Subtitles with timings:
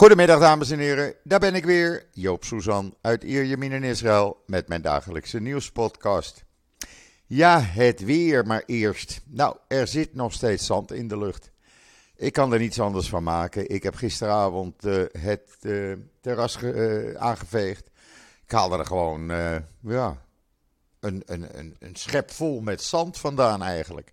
[0.00, 4.68] Goedemiddag dames en heren, daar ben ik weer, Joop Suzan uit Ierjemien in Israël met
[4.68, 6.44] mijn dagelijkse nieuwspodcast.
[7.26, 9.20] Ja, het weer maar eerst.
[9.26, 11.50] Nou, er zit nog steeds zand in de lucht.
[12.16, 13.68] Ik kan er niets anders van maken.
[13.68, 17.90] Ik heb gisteravond uh, het uh, terras uh, aangeveegd.
[18.44, 19.28] Ik haalde er gewoon
[19.80, 20.22] ja,
[21.00, 24.12] een, een, een, een schep vol met zand vandaan eigenlijk.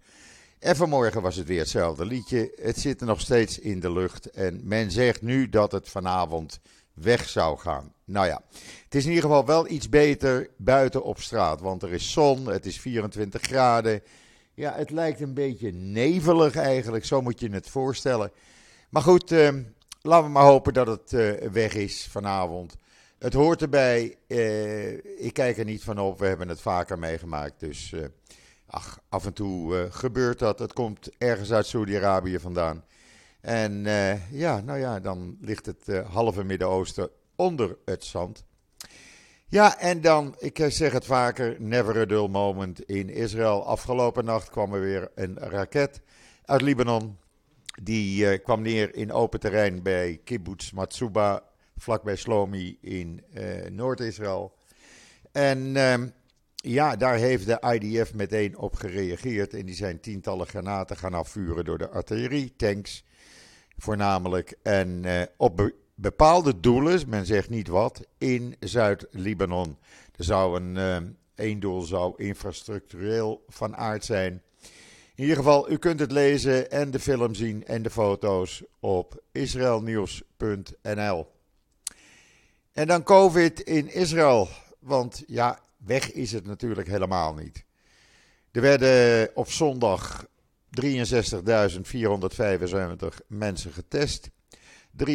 [0.60, 2.52] En vanmorgen was het weer hetzelfde liedje.
[2.62, 4.30] Het zit er nog steeds in de lucht.
[4.30, 6.60] En men zegt nu dat het vanavond
[6.93, 7.93] weg zou gaan.
[8.06, 8.42] Nou ja,
[8.84, 11.62] het is in ieder geval wel iets beter buiten op straat.
[11.62, 14.01] Want er is zon, het is 24 graden.
[14.54, 18.32] Ja, het lijkt een beetje nevelig eigenlijk, zo moet je het voorstellen.
[18.89, 19.50] Maar goed, eh,
[20.01, 22.76] laten we maar hopen dat het eh, weg is vanavond.
[23.20, 24.15] Het hoort erbij.
[24.28, 24.93] Eh,
[25.26, 26.20] ik kijk er niet van op.
[26.20, 27.60] We hebben het vaker meegemaakt.
[27.60, 27.93] Dus
[28.68, 30.60] ach, af en toe eh, gebeurt dat.
[30.60, 32.84] Het komt ergens uit Saudi-Arabië vandaan.
[33.42, 38.45] En eh, ja, nou ja, dan ligt het eh, halve Midden-Oosten onder het zand.
[39.50, 43.66] Ja, en dan, ik zeg het vaker, never a dull moment in Israël.
[43.66, 46.02] Afgelopen nacht kwam er weer een raket
[46.46, 47.18] uit Libanon.
[47.84, 51.44] Die kwam neer in open terrein bij kibbutz Matsuba,
[51.78, 53.24] vlakbij Slomi in
[53.70, 54.56] Noord-Israël.
[55.31, 56.08] En ehm,
[56.63, 59.53] ja, daar heeft de IDF meteen op gereageerd.
[59.53, 63.03] En die zijn tientallen granaten gaan afvuren door de artillerie, tanks
[63.77, 64.58] voornamelijk.
[64.63, 69.78] En uh, op bepaalde doelen, men zegt niet wat, in Zuid-Libanon.
[70.16, 74.41] Er zou een, uh, één doel zou infrastructureel van aard zijn.
[75.16, 79.23] In ieder geval, u kunt het lezen en de film zien en de foto's op
[79.31, 81.28] israelnieuws.nl.
[82.72, 84.47] En dan COVID in Israël.
[84.80, 87.66] Want ja, Weg is het natuurlijk helemaal niet.
[88.52, 90.26] Er werden op zondag
[90.82, 90.84] 63.475
[93.28, 94.30] mensen getest.
[95.06, 95.08] 3.759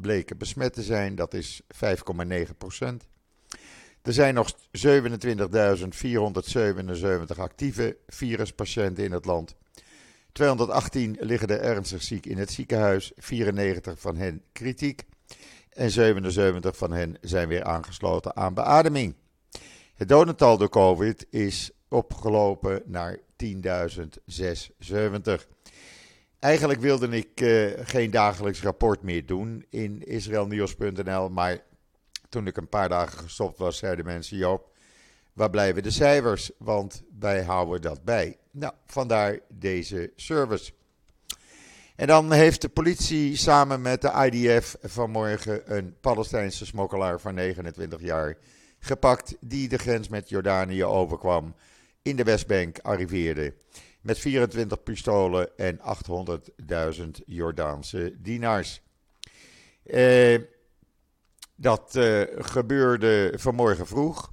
[0.00, 3.06] bleken besmet te zijn, dat is 5,9 procent.
[4.02, 4.58] Er zijn nog 27.477
[7.36, 9.56] actieve viruspatiënten in het land.
[10.32, 15.04] 218 liggen er ernstig ziek in het ziekenhuis, 94 van hen kritiek
[15.78, 19.14] en 77 van hen zijn weer aangesloten aan beademing.
[19.94, 23.22] Het dodental door COVID is opgelopen naar 10.076.
[26.38, 31.58] Eigenlijk wilde ik uh, geen dagelijks rapport meer doen in israelnieuws.nl, maar
[32.28, 34.76] toen ik een paar dagen gestopt was, zeiden mensen: Joop,
[35.32, 36.50] waar blijven de cijfers?
[36.58, 38.36] Want wij houden dat bij.
[38.50, 40.72] Nou, vandaar deze service.
[41.98, 48.00] En dan heeft de politie samen met de IDF vanmorgen een Palestijnse smokkelaar van 29
[48.00, 48.36] jaar
[48.78, 49.36] gepakt.
[49.40, 51.54] Die de grens met Jordanië overkwam.
[52.02, 53.54] In de Westbank arriveerde.
[54.00, 55.80] Met 24 pistolen en
[56.98, 58.82] 800.000 Jordaanse dinars.
[59.82, 60.40] Eh,
[61.56, 64.32] dat eh, gebeurde vanmorgen vroeg.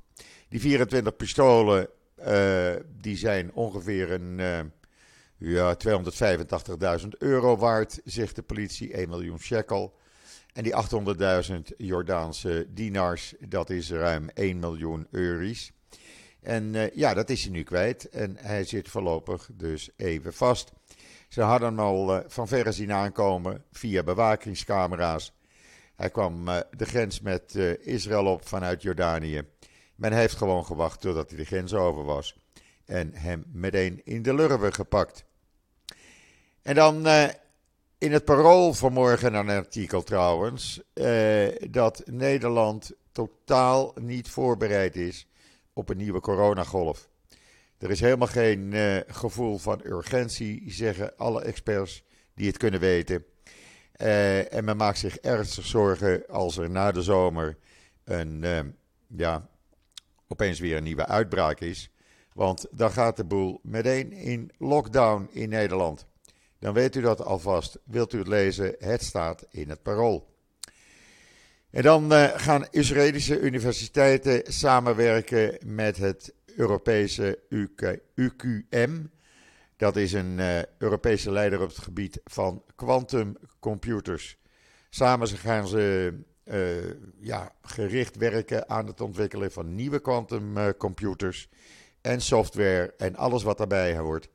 [0.49, 1.89] Die 24 pistolen
[2.27, 4.59] uh, die zijn ongeveer een eh,
[5.37, 5.75] ja,
[7.01, 9.95] 285.000 euro waard, zegt de politie, 1 miljoen shekel.
[10.53, 10.73] En die
[11.49, 15.71] 800.000 Jordaanse dinars, dat is ruim 1 miljoen euro's.
[16.41, 18.09] En uh, ja, dat is hij nu kwijt.
[18.09, 20.71] En hij zit voorlopig dus even vast.
[21.29, 25.33] Ze hadden hem al uh, van verre zien aankomen via bewakingscamera's.
[25.95, 29.41] Hij kwam uh, de grens met Israël op vanuit Jordanië.
[29.95, 32.44] Men heeft gewoon gewacht totdat hij de grens over was
[32.85, 35.25] en hem meteen in de lurven gepakt.
[36.61, 37.27] En dan uh,
[37.97, 45.27] in het parool vanmorgen een artikel trouwens, uh, dat Nederland totaal niet voorbereid is
[45.73, 47.09] op een nieuwe coronagolf.
[47.77, 52.03] Er is helemaal geen uh, gevoel van urgentie, zeggen alle experts
[52.35, 53.25] die het kunnen weten.
[54.49, 57.57] en men maakt zich ernstig zorgen als er na de zomer
[58.03, 58.45] een,
[59.07, 59.49] ja,
[60.27, 61.89] opeens weer een nieuwe uitbraak is.
[62.35, 66.05] Want dan gaat de boel meteen in lockdown in Nederland.
[66.59, 67.79] Dan weet u dat alvast.
[67.83, 68.75] Wilt u het lezen?
[68.79, 70.35] Het staat in het parool.
[71.69, 77.39] En dan uh, gaan Israëlische universiteiten samenwerken met het Europese
[78.15, 78.91] UQM.
[79.77, 84.37] Dat is een uh, Europese leider op het gebied van quantumcomputers.
[84.89, 91.49] Samen gaan ze uh, ja, gericht werken aan het ontwikkelen van nieuwe quantumcomputers
[92.05, 94.29] en software en alles wat daarbij hoort.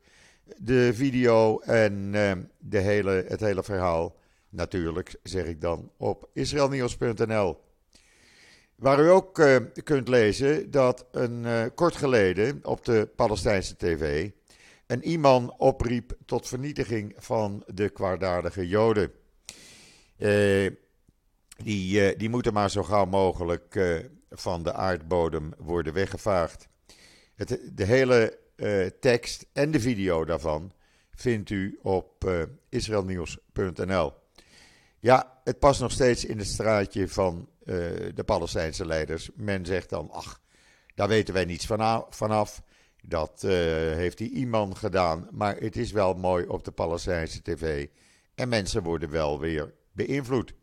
[0.57, 4.15] De video en uh, de hele, het hele verhaal,
[4.49, 7.57] natuurlijk, zeg ik dan, op israelnieuws.nl.
[8.75, 14.29] Waar u ook uh, kunt lezen dat een uh, kort geleden op de Palestijnse tv
[14.87, 19.11] een iman opriep tot vernietiging van de kwaadaardige Joden.
[21.63, 23.79] die, die moeten maar zo gauw mogelijk
[24.29, 26.69] van de aardbodem worden weggevaagd.
[27.73, 28.39] De hele
[28.99, 30.71] tekst en de video daarvan
[31.15, 32.29] vindt u op
[32.69, 34.13] israelnieuws.nl.
[34.99, 37.49] Ja, het past nog steeds in het straatje van
[38.15, 39.29] de Palestijnse leiders.
[39.35, 40.41] Men zegt dan, ach,
[40.95, 41.65] daar weten wij niets
[42.09, 42.61] vanaf.
[43.01, 43.51] Dat uh,
[43.95, 45.27] heeft die iman gedaan.
[45.31, 47.87] Maar het is wel mooi op de Palestijnse tv.
[48.35, 50.53] En mensen worden wel weer beïnvloed.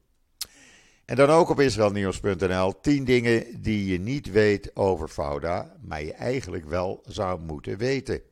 [1.09, 6.13] En dan ook op israelnieuws.nl 10 dingen die je niet weet over Fauda, maar je
[6.13, 8.23] eigenlijk wel zou moeten weten.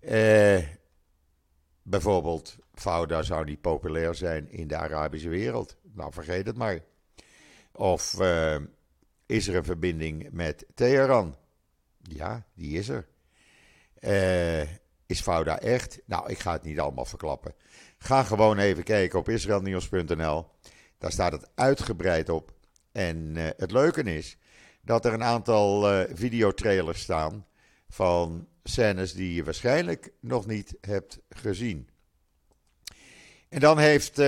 [0.00, 0.58] Uh,
[1.82, 5.76] bijvoorbeeld, Fauda zou niet populair zijn in de Arabische wereld.
[5.82, 6.80] Nou, vergeet het maar.
[7.72, 8.56] Of uh,
[9.26, 11.36] is er een verbinding met Teheran?
[12.02, 13.06] Ja, die is er.
[14.00, 14.60] Uh,
[15.06, 16.00] is Fouda echt?
[16.06, 17.54] Nou, ik ga het niet allemaal verklappen.
[17.98, 20.46] Ga gewoon even kijken op israelnieuws.nl.
[21.02, 22.52] Daar staat het uitgebreid op.
[22.92, 24.36] En uh, het leuke is
[24.82, 27.46] dat er een aantal uh, videotrailers staan
[27.88, 31.88] van scènes die je waarschijnlijk nog niet hebt gezien.
[33.48, 34.22] En dan heeft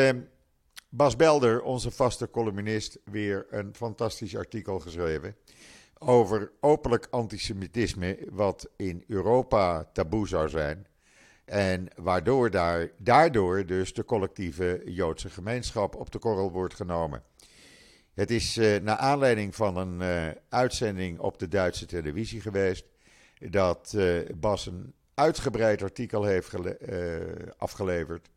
[0.88, 5.36] Bas Belder, onze vaste columnist, weer een fantastisch artikel geschreven
[5.98, 10.86] over openlijk antisemitisme, wat in Europa taboe zou zijn.
[11.44, 17.22] En waardoor daar, daardoor dus de collectieve Joodse gemeenschap op de korrel wordt genomen.
[18.14, 22.84] Het is uh, naar aanleiding van een uh, uitzending op de Duitse televisie geweest
[23.38, 26.54] dat uh, Bas een uitgebreid artikel heeft
[27.56, 28.30] afgeleverd.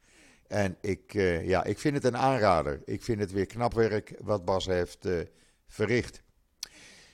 [0.47, 1.13] En ik,
[1.43, 2.81] ja, ik vind het een aanrader.
[2.85, 5.07] Ik vind het weer knap werk wat Bas heeft
[5.67, 6.21] verricht.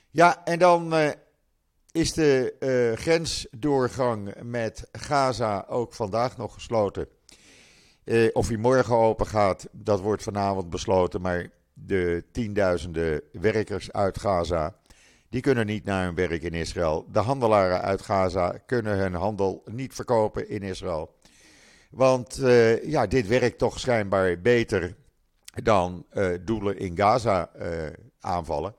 [0.09, 0.93] Ja, en dan
[1.93, 7.07] is de uh, grensdoorgang met Gaza ook vandaag nog gesloten.
[8.05, 11.21] Uh, of hij morgen open gaat, dat wordt vanavond besloten.
[11.21, 14.75] Maar de tienduizenden werkers uit Gaza,
[15.29, 17.07] die kunnen niet naar hun werk in Israël.
[17.11, 21.15] De handelaren uit Gaza kunnen hun handel niet verkopen in Israël.
[21.89, 22.39] Want
[22.83, 24.95] ja, dit werkt toch schijnbaar beter
[25.63, 26.05] dan
[26.41, 27.49] doelen in Gaza
[28.19, 28.75] aanvallen.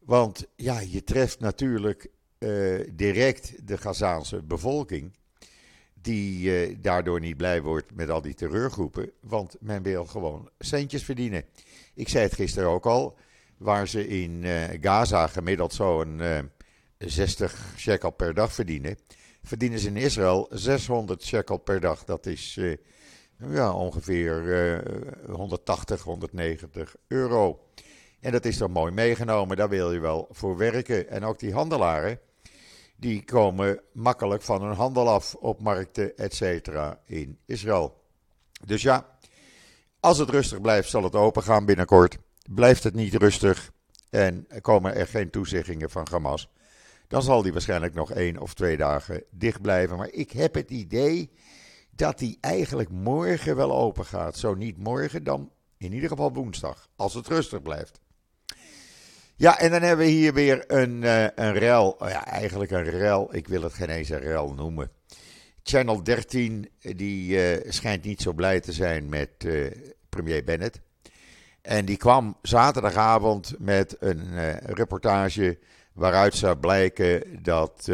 [0.00, 5.12] Want ja, je treft natuurlijk uh, direct de Gazaanse bevolking,
[5.94, 11.04] die uh, daardoor niet blij wordt met al die terreurgroepen, want men wil gewoon centjes
[11.04, 11.44] verdienen.
[11.94, 13.18] Ik zei het gisteren ook al,
[13.56, 16.20] waar ze in uh, Gaza gemiddeld zo'n
[16.98, 18.98] 60 shekel per dag verdienen,
[19.42, 22.04] verdienen ze in Israël 600 shekel per dag.
[22.04, 22.58] Dat is
[23.50, 24.82] ja, ongeveer
[25.26, 27.60] 180, 190 euro.
[28.20, 31.08] En dat is dan mooi meegenomen, daar wil je wel voor werken.
[31.08, 32.18] En ook die handelaren,
[32.96, 38.02] die komen makkelijk van hun handel af op markten, et cetera, in Israël.
[38.64, 39.18] Dus ja,
[40.00, 42.18] als het rustig blijft, zal het open gaan binnenkort.
[42.50, 43.72] Blijft het niet rustig
[44.10, 46.48] en komen er geen toezeggingen van Hamas,
[47.08, 49.96] dan zal die waarschijnlijk nog één of twee dagen dicht blijven.
[49.96, 51.30] Maar ik heb het idee
[51.90, 54.36] dat die eigenlijk morgen wel open gaat.
[54.36, 58.00] Zo niet morgen, dan in ieder geval woensdag, als het rustig blijft.
[59.38, 61.96] Ja, en dan hebben we hier weer een, uh, een rel.
[61.98, 63.34] Oh ja, eigenlijk een rel.
[63.34, 64.90] Ik wil het geen eens een rel noemen.
[65.62, 69.30] Channel 13 die uh, schijnt niet zo blij te zijn met
[70.08, 70.80] premier Bennett.
[71.62, 75.58] En die kwam zaterdagavond met een reportage
[75.92, 77.90] waaruit zou blijken dat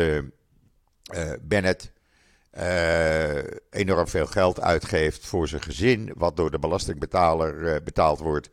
[1.40, 1.92] Bennett
[3.70, 8.50] enorm veel geld uitgeeft voor zijn gezin, wat door de belastingbetaler betaald wordt.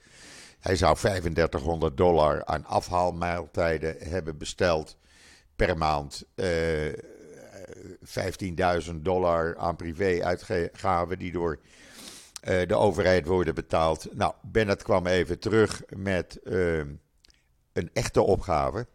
[0.60, 4.98] Hij zou 3500 dollar aan afhaalmaaltijden hebben besteld
[5.56, 6.24] per maand.
[6.36, 6.98] Uh, eh,
[8.90, 11.60] 15.000 dollar aan privé-uitgaven die door
[12.48, 14.08] uh, de overheid worden betaald.
[14.14, 16.78] Nou, Bennett kwam even terug met uh,
[17.74, 18.88] een echte opgave.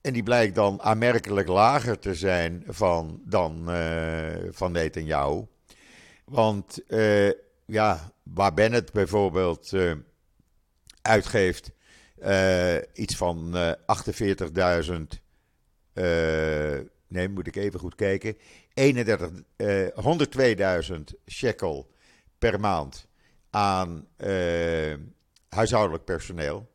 [0.00, 3.64] en die blijkt dan aanmerkelijk lager te zijn van, dan
[4.50, 5.46] van Netanyahu.
[6.24, 6.80] Want
[7.68, 9.92] ja, waar Bennett bijvoorbeeld uh,
[11.02, 11.70] uitgeeft
[12.22, 13.72] uh, iets van uh,
[15.92, 15.98] 48.000,
[17.08, 18.36] nee, moet ik even goed kijken,
[18.80, 18.86] 102.000
[21.26, 21.90] shekel
[22.38, 23.06] per maand
[23.50, 24.06] aan
[25.48, 26.68] huishoudelijk personeel.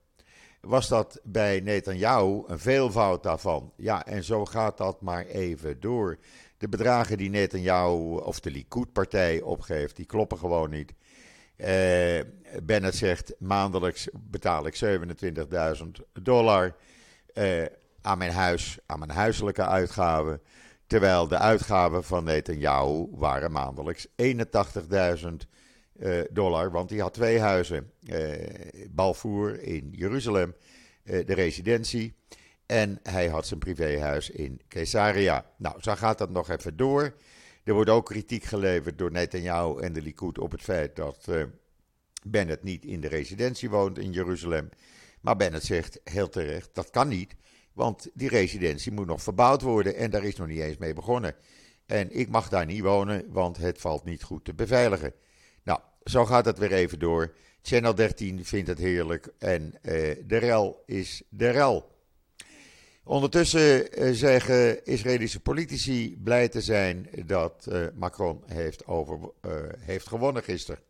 [0.61, 3.73] Was dat bij Netanyahu een veelvoud daarvan?
[3.75, 6.17] Ja, en zo gaat dat maar even door.
[6.63, 10.93] De bedragen die Netanyahu of de Likud-partij opgeeft, die kloppen gewoon niet.
[11.57, 11.67] Uh,
[12.63, 15.87] Bennett zegt maandelijks betaal ik 27.000
[16.21, 16.75] dollar
[17.33, 17.65] uh,
[18.01, 20.41] aan mijn huis, aan mijn huiselijke uitgaven.
[20.87, 25.29] Terwijl de uitgaven van Netanyahu waren maandelijks 81.000
[26.31, 27.91] dollar, want hij had twee huizen.
[28.89, 30.55] Balfour in Jeruzalem,
[31.03, 32.15] de residentie.
[32.65, 35.45] En hij had zijn privéhuis in Caesarea.
[35.57, 37.15] Nou, zo gaat dat nog even door.
[37.63, 41.43] Er wordt ook kritiek geleverd door Netanyahu en de Likud op het feit dat uh,
[42.25, 44.69] Bennett niet in de residentie woont in Jeruzalem.
[45.21, 47.35] Maar Bennett zegt heel terecht, dat kan niet,
[47.73, 51.35] want die residentie moet nog verbouwd worden en daar is nog niet eens mee begonnen.
[51.85, 55.13] En ik mag daar niet wonen, want het valt niet goed te beveiligen.
[55.63, 57.35] Nou, zo gaat het weer even door.
[57.61, 61.92] Channel 13 vindt het heerlijk en uh, de rel is de rel.
[63.05, 69.19] Ondertussen uh, zeggen Israëlische politici blij te zijn dat uh, Macron heeft, over,
[69.79, 70.81] heeft gewonnen gisteren.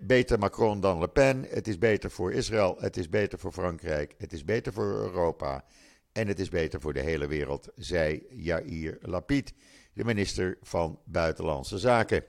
[0.00, 1.46] beter Macron dan Le Pen.
[1.48, 5.64] Het is beter voor Israël, het is beter voor Frankrijk, het is beter voor Europa
[6.12, 9.52] en het is beter voor de hele wereld, zei Yair Lapid,
[9.92, 12.24] de minister van Buitenlandse Zaken.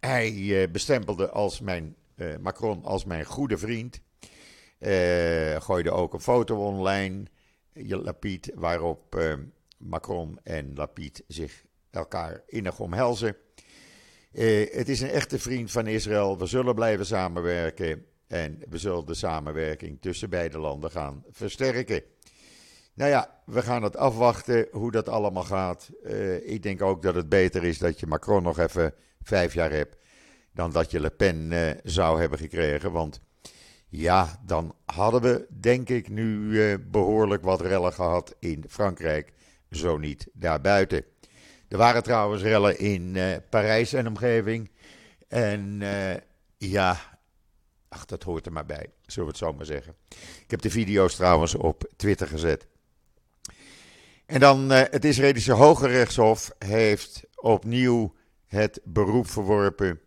[0.00, 1.96] hij bestempelde als mijn,
[2.40, 4.00] Macron als mijn goede vriend.
[4.78, 7.24] Uh, gooide ook een foto online,
[7.72, 9.34] Lapid, waarop uh,
[9.78, 13.36] Macron en Lapid zich elkaar innig omhelzen.
[14.32, 16.38] Uh, het is een echte vriend van Israël.
[16.38, 22.02] We zullen blijven samenwerken en we zullen de samenwerking tussen beide landen gaan versterken.
[22.94, 25.90] Nou ja, we gaan het afwachten hoe dat allemaal gaat.
[26.42, 29.96] ik denk ook dat het beter is dat je Macron nog even vijf jaar hebt
[30.52, 31.52] dan dat je Le Pen
[31.82, 32.92] zou hebben gekregen.
[32.92, 33.20] Want
[33.96, 39.32] ja, dan hadden we denk ik nu eh, behoorlijk wat rellen gehad in Frankrijk,
[39.70, 41.04] zo niet daarbuiten.
[41.68, 44.70] Er waren trouwens rellen in uh, Parijs en omgeving.
[45.28, 46.14] En uh,
[46.56, 47.18] ja,
[47.88, 49.94] ach, dat hoort er maar bij, zullen we het zo maar zeggen.
[50.42, 52.66] Ik heb de video's trouwens op Twitter gezet.
[54.26, 58.14] En dan het Israëlische Hoge Rechtshof heeft opnieuw
[58.46, 60.00] het beroep verworpen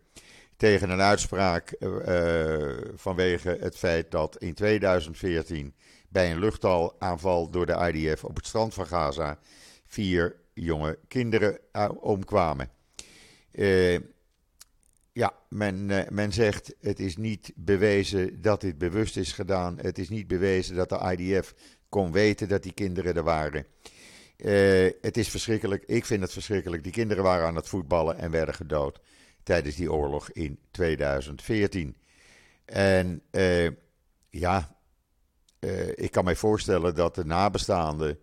[0.60, 5.74] tegen een uitspraak uh, vanwege het feit dat in 2014
[6.08, 9.38] bij een luchtaanval door de IDF op het strand van Gaza
[9.86, 12.70] vier jonge kinderen uh, omkwamen.
[15.12, 19.78] Ja, men, men zegt het is niet bewezen dat dit bewust is gedaan.
[19.78, 21.54] Het is niet bewezen dat de IDF
[21.88, 23.66] kon weten dat die kinderen er waren.
[25.00, 25.84] het is verschrikkelijk.
[25.86, 26.82] Ik vind het verschrikkelijk.
[26.82, 29.00] Die kinderen waren aan het voetballen en werden gedood
[29.42, 31.96] tijdens die oorlog in 2014.
[32.64, 33.70] En uh,
[34.28, 34.76] ja,
[35.60, 38.18] uh, ik kan mij voorstellen dat de nabestaanden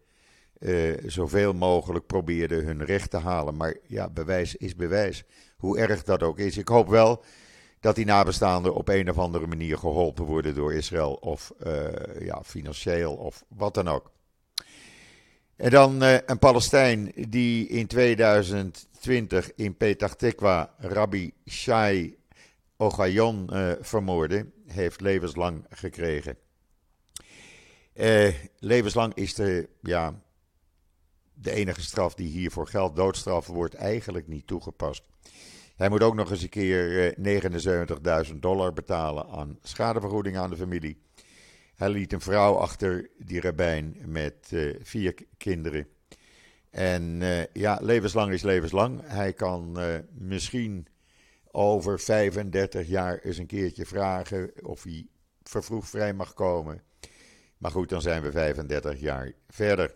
[0.59, 3.55] uh, zoveel mogelijk probeerden hun recht te halen.
[3.55, 5.23] Maar ja, bewijs is bewijs.
[5.57, 6.57] Hoe erg dat ook is.
[6.57, 7.23] Ik hoop wel
[7.79, 11.13] dat die nabestaanden op een of andere manier geholpen worden door Israël.
[11.13, 11.53] Of
[12.19, 14.11] ja, financieel of wat dan ook.
[15.55, 22.17] En dan een Palestijn die in 2000 20 in Petah Tikwa Rabbi Shai
[22.77, 26.37] Ogayon uh, vermoordde, heeft levenslang gekregen.
[27.93, 30.21] Uh, levenslang is de, ja,
[31.33, 32.95] de enige straf die hiervoor geldt.
[32.95, 35.03] Doodstraf wordt eigenlijk niet toegepast.
[35.75, 37.41] Hij moet ook nog eens een keer uh,
[38.29, 41.01] 79.000 dollar betalen aan schadevergoeding aan de familie.
[41.75, 45.87] Hij liet een vrouw achter, die rabbijn, met vier kinderen.
[46.77, 49.01] En uh, ja, levenslang is levenslang.
[49.03, 50.87] Hij kan uh, misschien
[51.51, 55.07] over 35 jaar eens een keertje vragen of hij
[55.43, 56.81] vervroegd vrij mag komen.
[57.57, 59.95] Maar goed, dan zijn we 35 jaar verder.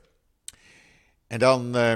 [1.28, 1.94] En dan uh,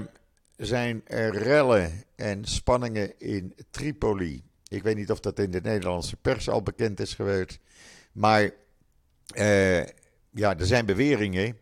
[0.55, 4.43] zijn er rellen en spanningen in Tripoli.
[4.67, 7.59] Ik weet niet of dat in de Nederlandse pers al bekend is geweest.
[8.11, 8.51] Maar
[10.31, 11.57] ja, er zijn beweringen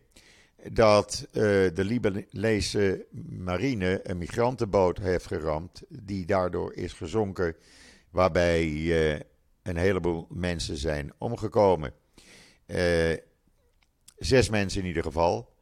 [0.72, 1.32] dat uh,
[1.74, 7.56] de Libanese marine een migrantenboot heeft geramd, die daardoor is gezonken,
[8.10, 9.20] waarbij uh,
[9.62, 11.92] een heleboel mensen zijn omgekomen.
[12.66, 13.16] Uh,
[14.18, 15.52] zes mensen in ieder geval.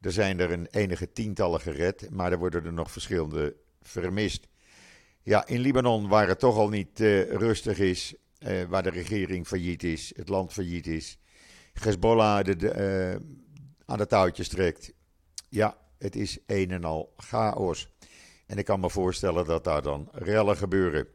[0.00, 4.48] Er zijn er een enige tientallen gered, maar er worden er nog verschillende vermist.
[5.22, 6.98] Ja, in Libanon, waar het toch al niet
[7.30, 8.14] rustig is,
[8.68, 11.18] waar de regering failliet is, het land failliet is.
[11.72, 13.18] Hezbollah, de, de
[13.92, 14.92] aan de touwtjes trekt.
[15.48, 17.92] Ja, het is een en al chaos.
[18.46, 21.06] En ik kan me voorstellen dat daar dan rellen gebeuren.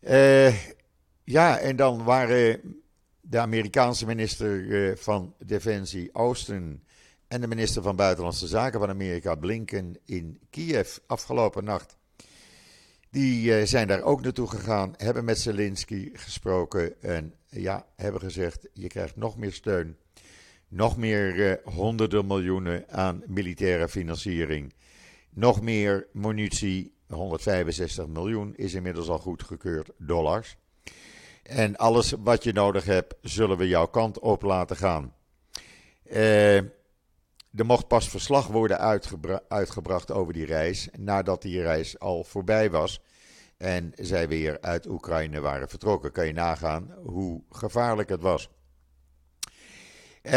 [0.00, 0.54] Uh,
[1.24, 2.60] ja, en dan waren
[3.20, 6.84] de Amerikaanse minister uh, van Defensie Austin
[7.28, 11.96] en de minister van Buitenlandse Zaken van Amerika Blinken in Kiev afgelopen nacht.
[13.10, 18.68] Die uh, zijn daar ook naartoe gegaan, hebben met Zelensky gesproken en ja, hebben gezegd:
[18.72, 19.96] je krijgt nog meer steun
[20.74, 24.74] nog meer uh, honderden miljoenen aan militaire financiering.
[25.30, 30.56] Nog meer munitie 165 miljoen is inmiddels al goedgekeurd dollars.
[31.42, 35.14] En alles wat je nodig hebt, zullen we jouw kant op laten gaan.
[36.04, 38.78] Uh, er mocht pas verslag worden
[39.48, 43.00] uitgebracht over die reis nadat die reis al voorbij was
[43.56, 46.12] en zij weer uit Oekraïne waren vertrokken.
[46.12, 48.48] Kan je nagaan hoe gevaarlijk het was.
[50.26, 50.32] Uh,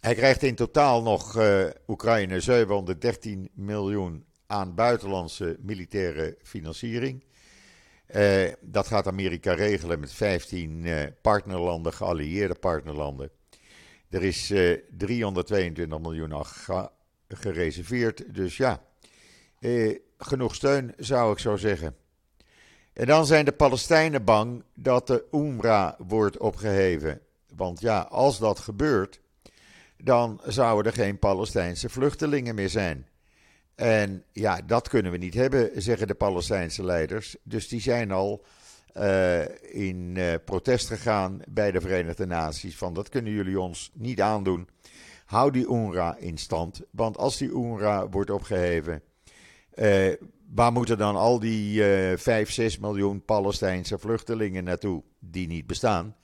[0.00, 7.24] hij krijgt in totaal nog uh, Oekraïne 713 miljoen aan buitenlandse militaire financiering.
[8.14, 10.86] Uh, dat gaat Amerika regelen met 15
[11.22, 13.30] partnerlanden, geallieerde partnerlanden.
[14.10, 14.52] Er is
[14.90, 16.46] 322 miljoen al
[17.28, 18.34] gereserveerd.
[18.34, 18.82] Dus ja,
[20.18, 21.96] genoeg steun zou ik zo zeggen.
[22.92, 27.20] En dan zijn de Palestijnen bang dat de UNRWA wordt opgeheven.
[27.56, 29.20] Want ja, als dat gebeurt,
[29.96, 33.08] dan zouden er geen Palestijnse vluchtelingen meer zijn.
[33.74, 37.36] En ja, dat kunnen we niet hebben, zeggen de Palestijnse leiders.
[37.42, 38.44] Dus die zijn al
[38.96, 39.40] uh,
[39.74, 42.76] in uh, protest gegaan bij de Verenigde Naties.
[42.76, 44.68] Van dat kunnen jullie ons niet aandoen.
[45.24, 46.80] Hou die UNRWA in stand.
[46.90, 49.02] Want als die UNRWA wordt opgeheven,
[49.74, 50.12] uh,
[50.54, 51.80] waar moeten dan al die
[52.10, 56.16] uh, 5, 6 miljoen Palestijnse vluchtelingen naartoe die niet bestaan?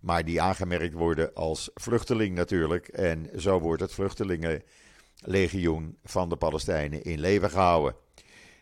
[0.00, 2.88] Maar die aangemerkt worden als vluchteling natuurlijk.
[2.88, 7.94] En zo wordt het vluchtelingenlegioen van de Palestijnen in leven gehouden.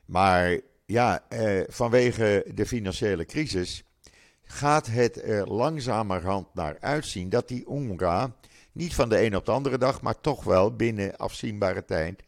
[0.05, 3.85] Maar ja, eh, vanwege de financiële crisis
[4.45, 8.37] gaat het er langzamerhand naar uitzien dat die UNRWA
[8.73, 12.23] niet van de een op de andere dag, maar toch wel binnen afzienbare tijd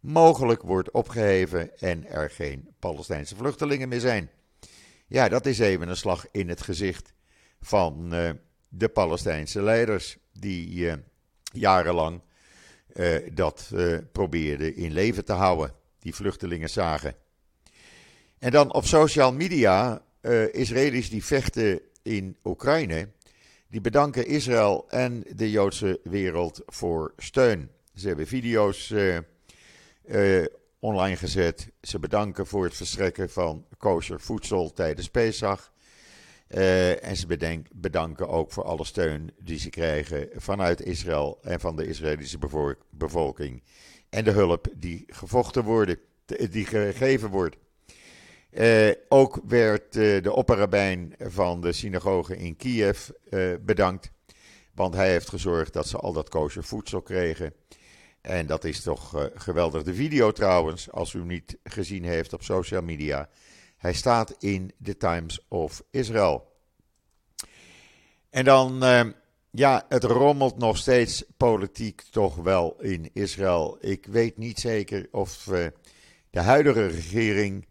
[0.00, 4.30] mogelijk wordt opgeheven en er geen Palestijnse vluchtelingen meer zijn.
[5.06, 7.14] Ja, dat is even een slag in het gezicht
[7.60, 8.30] van uh,
[8.68, 10.94] de Palestijnse leiders die uh,
[11.52, 12.20] jarenlang
[12.94, 13.70] uh, dat
[14.12, 17.14] probeerden in leven te houden, die vluchtelingen zagen.
[18.38, 20.02] En dan op social media,
[20.52, 23.08] Israëli's die vechten in Oekraïne,
[23.68, 27.70] die bedanken Israël en de Joodse wereld voor steun.
[27.94, 30.44] Ze hebben video's uh,
[30.78, 31.68] online gezet.
[31.82, 35.72] Ze bedanken voor het verstrekken van kosher voedsel tijdens Pesach.
[36.48, 41.60] Uh, en ze bedenk, bedanken ook voor alle steun die ze krijgen vanuit Israël en
[41.60, 42.38] van de Israëlische
[42.90, 43.62] bevolking.
[44.08, 45.96] En de hulp die gevochten wordt,
[46.50, 47.56] die gegeven wordt.
[48.50, 53.08] Uh, ook werd de opperrabijn van de synagoge in Kiev
[53.60, 54.10] bedankt.
[54.74, 57.54] Want hij heeft gezorgd dat ze al dat kosher voedsel kregen.
[58.20, 59.82] En dat is toch geweldig.
[59.82, 63.28] De video trouwens, als u niet gezien heeft op social media.
[63.76, 66.54] Hij staat in The Times of Israel.
[68.30, 69.04] En dan, uh,
[69.50, 73.76] ja, het rommelt nog steeds politiek toch wel in Israël.
[73.80, 75.66] Ik weet niet zeker of uh,
[76.30, 77.66] de huidige regering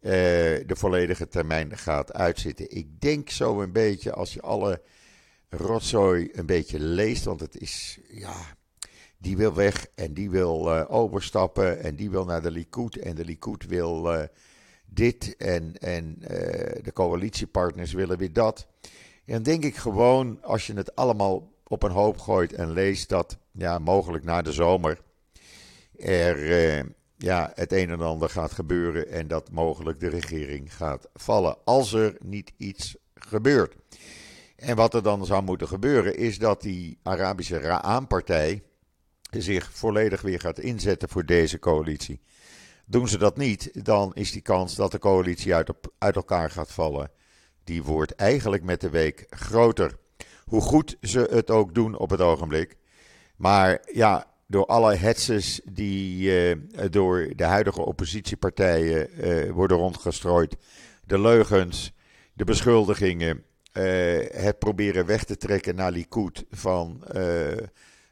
[0.00, 2.70] de volledige termijn gaat uitzitten.
[2.70, 4.82] Ik denk zo een beetje, als je alle
[5.48, 8.34] rotzooi een beetje leest, want het is, ja,
[9.18, 13.14] die wil weg en die wil uh, overstappen en die wil naar de Likud en
[13.14, 14.28] de Likud wil
[14.94, 16.28] dit en, en uh,
[16.82, 18.66] de coalitiepartners willen weer dat.
[19.24, 23.08] En dan denk ik gewoon, als je het allemaal op een hoop gooit en leest
[23.08, 25.00] dat ja, mogelijk na de zomer
[25.98, 26.50] er
[27.22, 31.92] ja, het een en ander gaat gebeuren en dat mogelijk de regering gaat vallen als
[31.92, 33.74] er niet iets gebeurt.
[34.56, 38.62] En wat er dan zou moeten gebeuren is dat die Arabische Ra'an-partij
[39.30, 42.20] zich volledig weer gaat inzetten voor deze coalitie.
[42.92, 46.72] Doen ze dat niet, dan is die kans dat de coalitie uit, uit elkaar gaat
[46.72, 47.10] vallen,
[47.64, 49.98] die wordt eigenlijk met de week groter.
[50.44, 52.76] Hoe goed ze het ook doen op het ogenblik.
[53.36, 56.56] Maar ja, door alle hetses die uh,
[56.90, 60.56] door de huidige oppositiepartijen uh, worden rondgestrooid,
[61.04, 61.92] de leugens,
[62.32, 63.82] de beschuldigingen, uh,
[64.30, 67.04] het proberen weg te trekken naar Likud van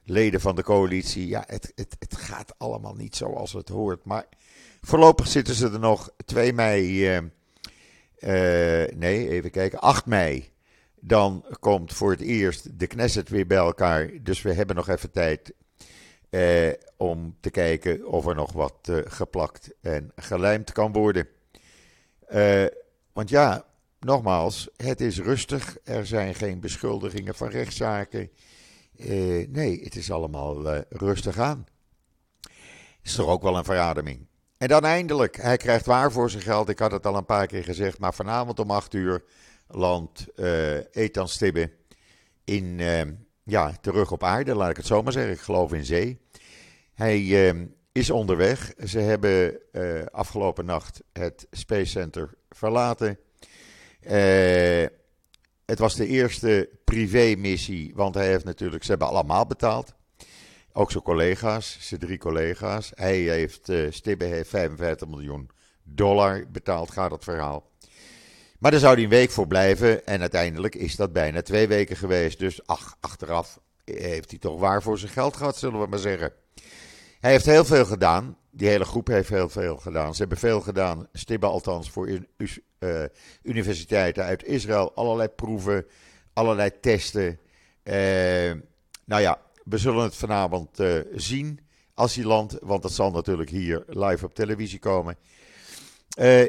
[0.04, 1.28] leden van de coalitie.
[1.28, 4.04] Ja, het, het, het gaat allemaal niet zoals het hoort.
[4.04, 4.26] Maar
[4.80, 7.08] voorlopig zitten ze er nog 2 mei.
[7.16, 9.78] Uh, uh, nee, even kijken.
[9.78, 10.50] 8 mei.
[11.00, 14.10] Dan komt voor het eerst de Knesset weer bij elkaar.
[14.22, 15.52] Dus we hebben nog even tijd
[16.30, 21.28] uh, om te kijken of er nog wat geplakt en gelijmd kan worden.
[23.12, 23.64] want ja,
[24.00, 25.78] nogmaals, het is rustig.
[25.84, 28.30] Er zijn geen beschuldigingen van rechtszaken.
[29.48, 31.66] Nee, het is allemaal rustig aan.
[33.02, 34.29] Is toch ook wel een verademing.
[34.60, 36.68] En dan eindelijk, hij krijgt waar voor zijn geld.
[36.68, 39.24] Ik had het al een paar keer gezegd, maar vanavond om 8 uur
[39.66, 41.70] landt uh, Ethan Stibbe
[42.44, 42.80] in,
[43.44, 45.32] ja, terug op aarde, laat ik het zo maar zeggen.
[45.32, 46.20] Ik geloof in zee.
[46.94, 47.22] Hij
[47.92, 48.72] is onderweg.
[48.84, 49.60] Ze hebben
[50.10, 53.18] afgelopen nacht het Space Center verlaten.
[55.64, 59.94] Het was de eerste privé-missie, want hij heeft natuurlijk, ze hebben allemaal betaald.
[60.72, 62.92] Ook zijn collega's, zijn drie collega's.
[62.94, 65.50] Hij heeft, uh, Stibbe heeft 55 miljoen
[65.82, 67.70] dollar betaald, gaat het verhaal.
[68.58, 71.96] Maar daar zou hij een week voor blijven en uiteindelijk is dat bijna twee weken
[71.96, 72.38] geweest.
[72.38, 76.32] Dus ach, achteraf heeft hij toch waar voor zijn geld gehad, zullen we maar zeggen.
[77.20, 78.36] Hij heeft heel veel gedaan.
[78.50, 80.12] Die hele groep heeft heel veel gedaan.
[80.14, 83.04] Ze hebben veel gedaan, Stibbe althans, voor uh,
[83.42, 84.94] universiteiten uit Israël.
[84.94, 85.86] Allerlei proeven,
[86.32, 87.38] allerlei testen.
[87.84, 87.94] Uh,
[89.04, 91.60] nou ja, we zullen het vanavond uh, zien
[91.94, 95.16] als hij landt, want dat zal natuurlijk hier live op televisie komen.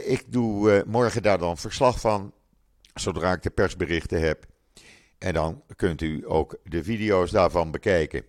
[0.05, 2.33] ik doe morgen daar dan verslag van,
[2.93, 4.45] zodra ik de persberichten heb.
[5.17, 8.23] En dan kunt u ook de video's daarvan bekijken.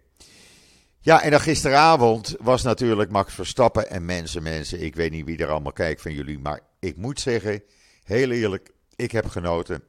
[1.00, 4.82] Ja, en dan gisteravond was natuurlijk Max Verstappen en mensen, mensen.
[4.82, 7.62] Ik weet niet wie er allemaal kijkt van jullie, maar ik moet zeggen,
[8.04, 9.82] heel eerlijk, ik heb genoten.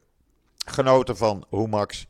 [0.66, 2.08] Genoten van hoe Max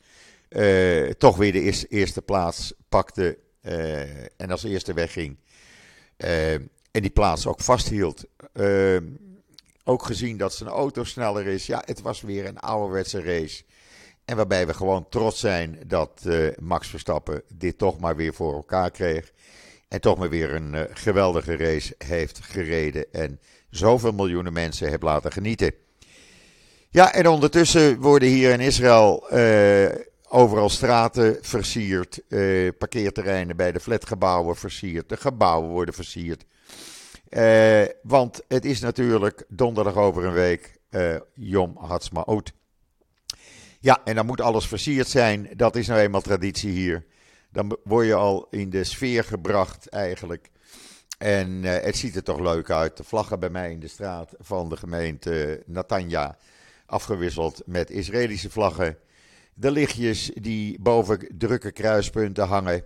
[0.56, 5.38] uh, toch weer de eerste, plaats pakte uh, en als eerste wegging.
[6.18, 6.54] Uh,
[6.92, 8.26] en die plaats ook vasthield.
[9.84, 11.66] ook gezien dat zijn auto sneller is.
[11.66, 13.64] Ja, het was weer een ouderwetse race.
[14.26, 16.26] En waarbij we gewoon trots zijn dat
[16.60, 19.32] Max Verstappen dit toch maar weer voor elkaar kreeg.
[19.88, 23.06] En toch maar weer een geweldige race heeft gereden.
[23.12, 23.40] En
[23.70, 25.74] zoveel miljoenen mensen heeft laten genieten.
[26.90, 29.28] Ja, en ondertussen worden hier in Israël
[30.34, 32.22] overal straten versierd.
[32.78, 35.10] parkeerterreinen bij de flatgebouwen versierd.
[35.10, 36.46] De gebouwen worden versierd.
[38.02, 40.78] want het is natuurlijk donderdag over een week
[41.34, 42.54] Yom Ha'atzmaut.
[43.80, 45.50] Ja, en dan moet alles versierd zijn.
[45.56, 47.06] Dat is nou eenmaal traditie hier.
[47.50, 50.52] Dan word je al in de sfeer gebracht eigenlijk.
[51.18, 52.98] En uh, het ziet er toch leuk uit.
[52.98, 56.38] De vlaggen bij mij in de straat van de gemeente Natanja
[56.86, 58.98] afgewisseld met Israëlische vlaggen.
[59.56, 62.84] De lichtjes die boven drukke kruispunten hangen.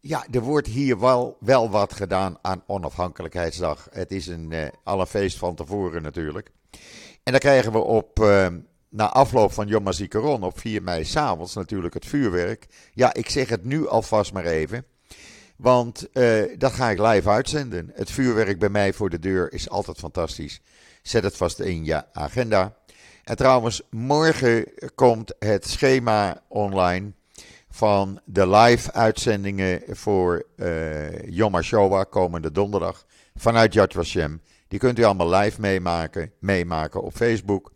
[0.00, 3.88] Ja, er wordt hier wel, wel wat gedaan aan onafhankelijkheidsdag.
[3.90, 4.52] Het is een
[4.86, 6.50] uh, feest van tevoren natuurlijk.
[7.22, 8.46] En dan krijgen we op uh,
[8.88, 12.66] na afloop van Yom HaZikaron op 4 mei s'avonds natuurlijk het vuurwerk.
[12.92, 14.84] Ja, ik zeg het nu alvast maar even.
[15.56, 17.90] Want uh, dat ga ik live uitzenden.
[17.94, 20.60] Het vuurwerk bij mij voor de deur is altijd fantastisch.
[21.02, 22.76] Zet het vast in je agenda.
[23.28, 24.64] En trouwens, morgen
[24.94, 27.12] komt het schema online
[27.70, 31.60] van de live uitzendingen voor uh, Yom
[32.10, 34.40] komende donderdag vanuit Yad Vashem.
[34.68, 37.72] Die kunt u allemaal live meemaken, meemaken op Facebook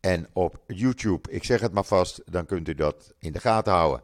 [0.00, 1.30] en op YouTube.
[1.30, 4.02] Ik zeg het maar vast, dan kunt u dat in de gaten houden.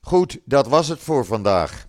[0.00, 1.86] Goed, dat was het voor vandaag.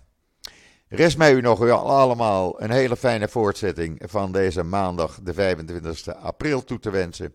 [0.88, 6.64] Rest mij u nog allemaal een hele fijne voortzetting van deze maandag, de 25 april,
[6.64, 7.34] toe te wensen.